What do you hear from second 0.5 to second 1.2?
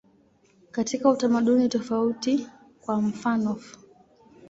Katika